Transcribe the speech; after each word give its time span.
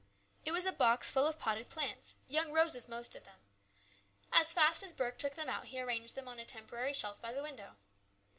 It 0.43 0.51
was 0.51 0.65
a 0.65 0.71
box 0.71 1.11
full 1.11 1.27
of 1.27 1.37
potted 1.37 1.69
plants, 1.69 2.15
young 2.27 2.51
roses, 2.51 2.89
most 2.89 3.15
of 3.15 3.23
them. 3.23 3.39
As 4.31 4.51
fast 4.51 4.81
as 4.81 4.93
Burke 4.93 5.19
took 5.19 5.35
them 5.35 5.47
out 5.47 5.65
he 5.65 5.79
arranged 5.79 6.15
them 6.15 6.27
on 6.27 6.39
a 6.39 6.43
temporary 6.45 6.93
shelf 6.93 7.21
by 7.21 7.31
the 7.31 7.43
window. 7.43 7.75